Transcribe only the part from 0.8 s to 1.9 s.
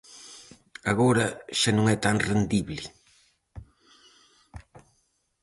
Agora xa non